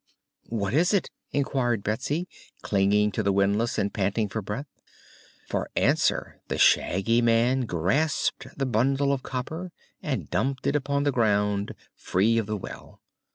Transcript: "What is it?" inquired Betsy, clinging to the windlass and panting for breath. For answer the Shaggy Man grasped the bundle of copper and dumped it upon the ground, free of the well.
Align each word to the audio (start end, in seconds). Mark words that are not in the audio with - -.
"What 0.49 0.73
is 0.73 0.95
it?" 0.95 1.11
inquired 1.31 1.83
Betsy, 1.83 2.27
clinging 2.63 3.11
to 3.11 3.21
the 3.21 3.31
windlass 3.31 3.77
and 3.77 3.93
panting 3.93 4.29
for 4.29 4.41
breath. 4.41 4.65
For 5.47 5.69
answer 5.75 6.41
the 6.47 6.57
Shaggy 6.57 7.21
Man 7.21 7.67
grasped 7.67 8.47
the 8.57 8.65
bundle 8.65 9.13
of 9.13 9.21
copper 9.21 9.71
and 10.01 10.27
dumped 10.27 10.65
it 10.65 10.75
upon 10.75 11.03
the 11.03 11.11
ground, 11.11 11.75
free 11.93 12.39
of 12.39 12.47
the 12.47 12.57
well. 12.57 12.99